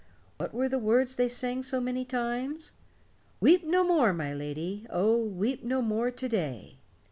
[0.37, 2.71] What were the words they sang so many times?
[3.39, 5.15] "Weep no more, my lady, Oh!
[5.15, 6.79] weep no more to day."